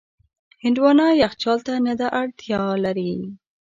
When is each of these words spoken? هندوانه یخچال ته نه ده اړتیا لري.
هندوانه 0.63 1.05
یخچال 1.23 1.59
ته 1.67 1.73
نه 1.85 1.93
ده 1.99 2.07
اړتیا 2.21 2.61
لري. 2.85 3.13